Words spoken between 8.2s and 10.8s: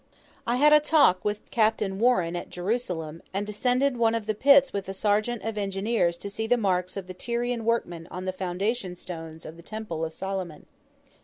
the foundation stones of the Temple of Solomon.